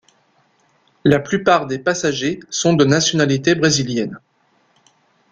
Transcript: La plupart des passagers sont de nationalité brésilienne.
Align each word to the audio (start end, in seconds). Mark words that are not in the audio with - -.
La 1.03 1.19
plupart 1.19 1.67
des 1.67 1.77
passagers 1.77 2.39
sont 2.49 2.73
de 2.73 2.85
nationalité 2.85 3.53
brésilienne. 3.53 4.19